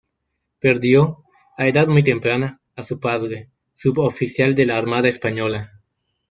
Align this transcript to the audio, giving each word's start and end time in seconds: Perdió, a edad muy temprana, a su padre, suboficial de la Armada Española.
Perdió, 0.59 1.21
a 1.59 1.67
edad 1.67 1.85
muy 1.85 2.01
temprana, 2.01 2.59
a 2.75 2.81
su 2.81 2.99
padre, 2.99 3.51
suboficial 3.71 4.55
de 4.55 4.65
la 4.65 4.79
Armada 4.79 5.07
Española. 5.07 5.73